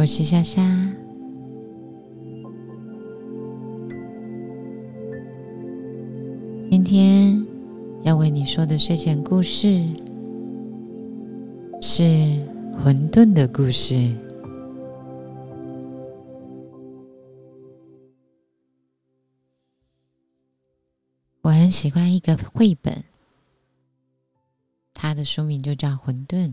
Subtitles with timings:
[0.00, 0.62] 我是夏夏。
[6.70, 7.46] 今天
[8.02, 9.84] 要为你说的睡前故事
[11.82, 12.02] 是
[12.72, 14.10] 混沌的故事。
[21.42, 23.04] 我很喜欢一个绘本，
[24.94, 26.46] 它的书名就叫《混沌》。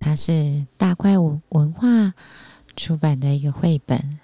[0.00, 2.14] 它是大怪文文化
[2.74, 4.18] 出版的一个绘本，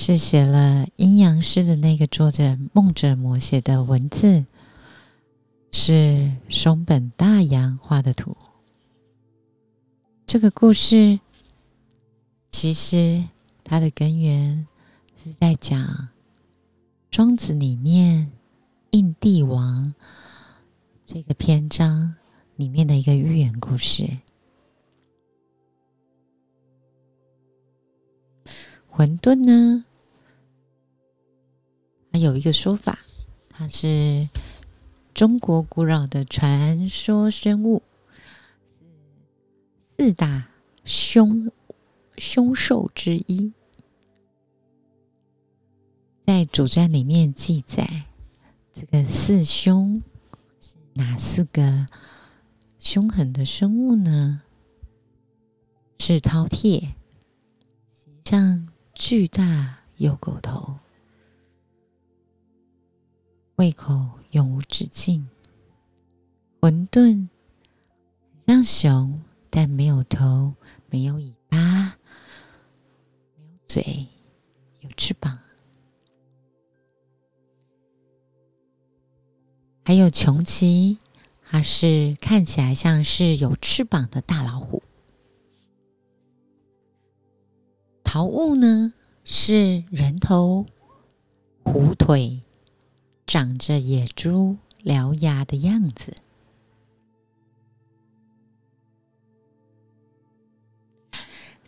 [0.00, 4.44] 是写了阴阳师的那个作者梦者模写的文字，
[5.70, 8.36] 是松本大洋画的图。
[10.26, 11.20] 这个故事
[12.50, 13.24] 其实
[13.62, 14.66] 它的根源
[15.22, 16.08] 是在讲
[17.10, 18.32] 庄子里面
[18.90, 19.94] 印帝王
[21.06, 22.16] 这个篇章。
[22.56, 24.18] 里面的一个寓言故事，
[28.88, 29.84] 混沌呢，
[32.12, 33.00] 它有一个说法，
[33.48, 34.28] 它是
[35.12, 37.82] 中国古老的传说生物，
[39.98, 40.46] 四大
[40.84, 41.50] 凶
[42.16, 43.52] 凶兽之一，
[46.24, 48.04] 在《主传》里面记载，
[48.72, 50.00] 这个四凶
[50.60, 51.88] 是哪四个？
[52.84, 54.42] 凶狠的生物呢，
[55.98, 56.92] 是饕餮，
[57.88, 60.78] 形象巨大，有狗头，
[63.56, 65.26] 胃口永无止境。
[66.60, 67.28] 混沌
[68.46, 70.54] 像熊，但没有头，
[70.90, 71.58] 没有尾巴，
[73.34, 74.06] 没有嘴，
[74.80, 75.38] 有翅膀，
[79.86, 80.98] 还有穷奇。
[81.46, 84.82] 它是看起来像是有翅膀的大老虎，
[88.02, 88.92] 桃物呢
[89.24, 90.66] 是人头
[91.62, 92.40] 虎腿，
[93.24, 96.16] 长着野猪獠牙的样子。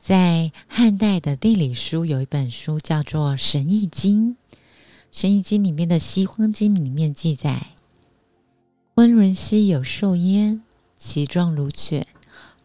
[0.00, 4.30] 在汉代的地理书有一本书叫做《神异经》，
[5.12, 7.75] 《神异经》里面的《西荒经》里面记载。
[8.96, 10.62] 温润兮有兽焉，
[10.96, 12.06] 其状如犬，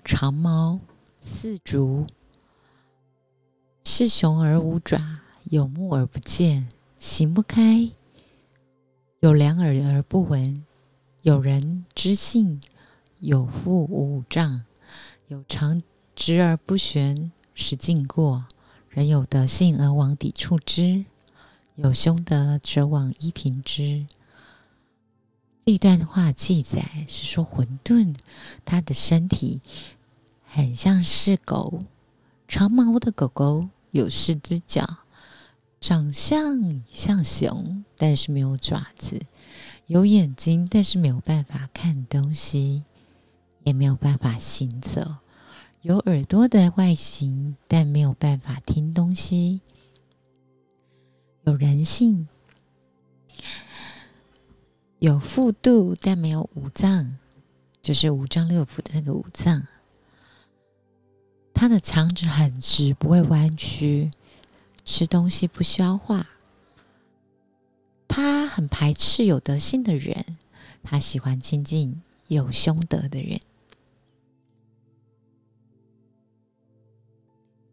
[0.06, 0.80] 长毛，
[1.19, 2.08] 四足，
[3.84, 7.90] 是熊而无爪，有目而不见，行不开，
[9.20, 10.66] 有两耳而不闻，
[11.24, 12.62] 有人之性，
[13.20, 14.64] 有腹无五脏，
[15.28, 15.84] 有长
[16.16, 18.46] 直而不旋，是经过，
[18.88, 21.03] 人有德性而往抵触之，
[21.75, 24.08] 有凶德则往依凭之。
[25.64, 28.16] 这段话记载是说，混沌
[28.66, 29.62] 它的身体
[30.44, 31.84] 很像是狗，
[32.46, 34.98] 长毛的狗狗，有四只脚，
[35.80, 39.22] 长相像熊，但是没有爪子；
[39.86, 42.84] 有眼睛，但是没有办法看东西，
[43.64, 45.20] 也没有办法行走；
[45.84, 49.62] 有耳朵的外形，但没有办法听东西；
[51.46, 52.28] 有人性。
[55.02, 57.18] 有腹肚，但没有五脏，
[57.82, 59.66] 就是五脏六腑的那个五脏。
[61.56, 64.12] 他的肠子很直，不会弯曲，
[64.86, 66.30] 吃东西不消化。
[68.08, 70.38] 他很排斥有德性的人，
[70.84, 73.40] 他喜欢亲近有凶德的人。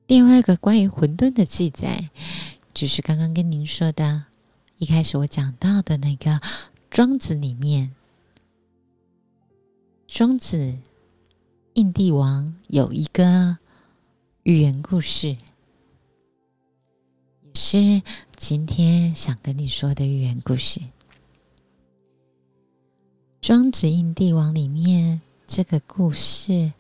[0.06, 2.09] 另外一个关于混沌的记载，
[2.72, 4.25] 就是刚刚跟您说的，
[4.78, 6.41] 一开始我讲到的那个。
[6.91, 7.94] 庄子里面，
[10.09, 10.78] 庄子
[11.75, 13.59] 印帝王有一个
[14.43, 15.38] 寓言故事，也
[17.54, 18.03] 是
[18.34, 20.80] 今天想跟你说的寓言故事。
[23.41, 26.72] 庄子印帝王里面这个故事，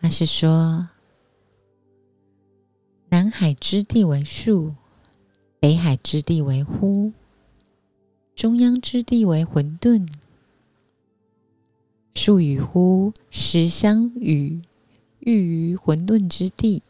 [0.00, 0.88] 他是说：
[3.08, 4.76] 南海之地为树，
[5.58, 7.12] 北海之地为乎。
[8.40, 10.08] 中央之地为混沌，
[12.14, 14.62] 树与乎实相与，
[15.18, 16.82] 寓于混沌之地。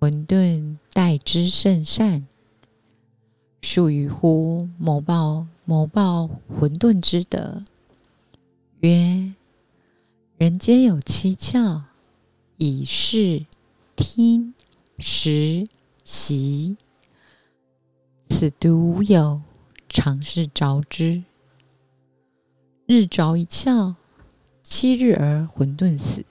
[0.00, 2.26] 混沌待之甚善。
[3.62, 6.26] 树与乎谋报谋报
[6.58, 7.62] 混沌之德，
[8.80, 9.32] 曰：
[10.36, 11.82] 人皆有七窍，
[12.56, 13.46] 以视、
[13.94, 14.52] 听、
[14.98, 15.68] 食、
[16.02, 16.76] 习，
[18.28, 19.42] 此独有。
[19.90, 21.24] 尝试着之。
[22.86, 23.96] 日着一窍，
[24.62, 26.24] 七日而混沌死。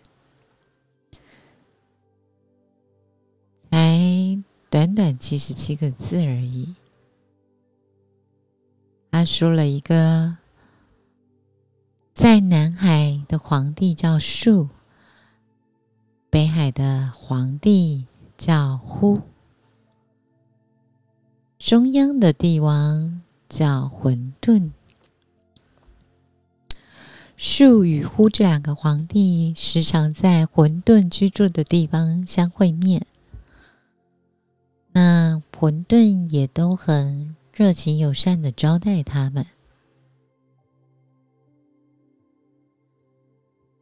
[3.70, 6.76] 才短短七十七个字而已，
[9.12, 10.38] 他说了一个
[12.14, 14.70] 在南海的皇帝叫树，
[16.30, 18.06] 北海的皇帝
[18.38, 19.22] 叫呼，
[21.58, 24.72] 中央的帝王叫混沌。
[27.36, 33.06] 树与呼这两个皇帝时常在混沌居住的地方相会面，
[34.94, 37.36] 那混沌也都很。
[37.52, 39.46] 热情友善的招待他们。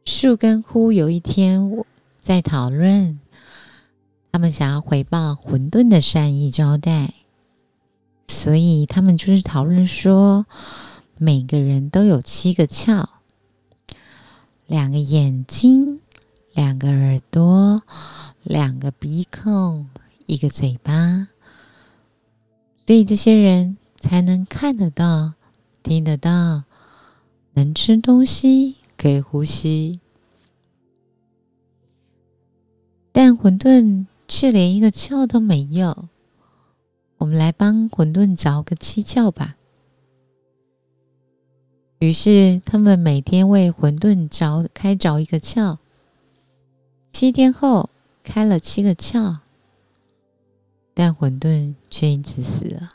[0.04, 1.84] 树跟呼有一天
[2.20, 3.20] 在讨论，
[4.32, 7.14] 他们想要回报混沌的善意招待，
[8.28, 10.46] 所以他们就是讨论说，
[11.16, 13.06] 每个人都有七个窍，
[14.66, 16.00] 两个眼睛，
[16.54, 17.82] 两个耳朵，
[18.42, 19.88] 两个鼻孔，
[20.26, 21.28] 一个嘴巴。
[22.86, 25.32] 所以这些人才能看得到、
[25.82, 26.64] 听得到，
[27.54, 30.00] 能吃东西，可以呼吸。
[33.10, 36.08] 但混沌却连一个窍都没有。
[37.18, 39.56] 我们来帮混沌凿个七窍吧。
[41.98, 45.78] 于是他们每天为混沌凿开凿一个窍。
[47.12, 47.90] 七天后，
[48.22, 49.38] 开了七个窍。
[50.94, 52.90] 但混沌却因此死了。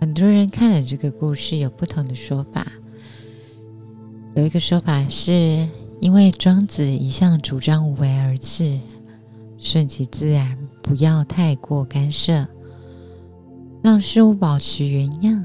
[0.00, 2.66] 很多人看了这个故事，有不同的说法。
[4.34, 5.68] 有一个说法是，
[6.00, 8.78] 因为庄子一向主张无为而治，
[9.58, 12.46] 顺其自然，不要太过干涉，
[13.82, 15.44] 让事物保持原样。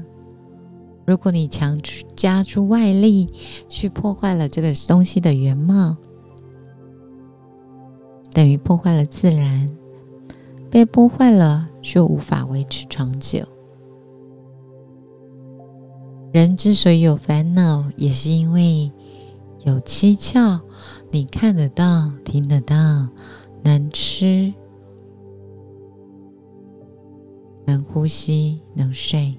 [1.06, 1.80] 如果你强
[2.14, 3.30] 加出外力
[3.68, 5.96] 去破坏了这个东西的原貌，
[8.32, 9.68] 等于破坏了自然，
[10.70, 13.40] 被破坏了就无法维持长久。
[16.32, 18.92] 人之所以有烦恼，也是因为
[19.64, 20.60] 有七窍，
[21.10, 23.08] 你看得到、听得到，
[23.62, 24.52] 能吃、
[27.66, 29.36] 能呼吸、能睡。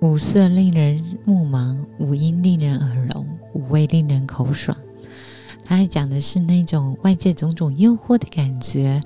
[0.00, 4.76] 五色令人目盲，五音令人耳聋，五味令人口爽。
[5.62, 9.00] 他还讲的是那种外界种种诱惑的感觉，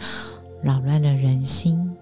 [0.62, 1.93] 扰乱了人心。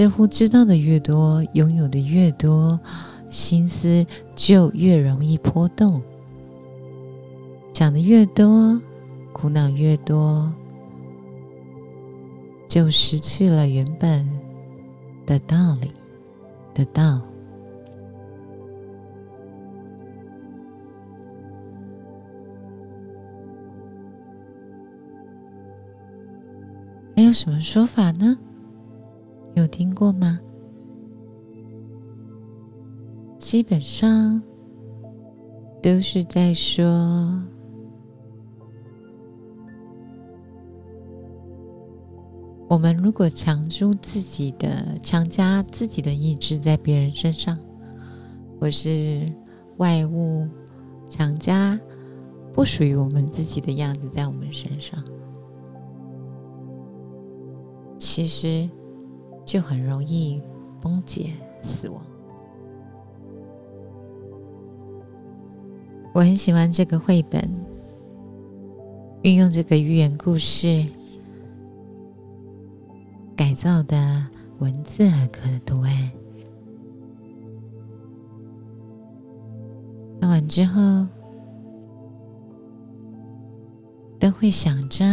[0.00, 2.80] 似乎知道的越多，拥有的越多，
[3.28, 6.00] 心思就越容易波动。
[7.74, 8.80] 想的越多，
[9.34, 10.50] 苦恼越多，
[12.66, 14.26] 就失去了原本。
[15.26, 15.92] 的道理，
[16.72, 17.20] 的道，
[27.14, 28.38] 还有什么说法呢？
[29.60, 30.40] 有听过吗？
[33.38, 34.42] 基本上
[35.82, 36.84] 都是在说。
[42.68, 47.58] 我们如果强住自己的、强加自己的意志在别人身上，
[48.60, 49.30] 或是
[49.78, 50.48] 外物
[51.08, 51.78] 强加
[52.52, 55.02] 不属于我们自己的样子在我们身上，
[57.98, 58.70] 其实
[59.50, 60.40] 就很容易
[60.80, 61.32] 崩解、
[61.64, 62.00] 死亡。
[66.14, 67.50] 我很喜欢这个绘本，
[69.22, 70.86] 运用这个寓言故事。
[73.34, 74.24] 改造的
[74.60, 76.12] 文字和刻的图案，
[80.20, 81.08] 看完之后
[84.20, 85.04] 都会想着：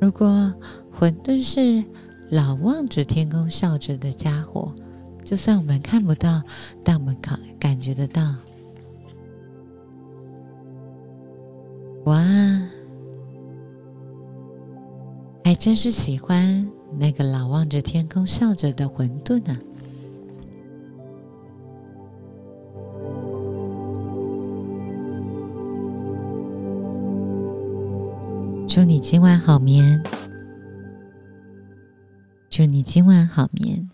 [0.00, 0.54] 如果
[0.90, 1.84] 混沌是
[2.30, 4.72] 老望着天空笑着的家伙，
[5.24, 6.42] 就算我们看不到，
[6.84, 8.34] 但我们感感觉得到。
[12.04, 12.22] 哇！
[15.44, 19.58] 还真是喜欢那个老望着天空笑着的混沌呢。
[28.68, 30.00] 祝你今晚好眠，
[32.60, 33.88] 祝你今晚好眠。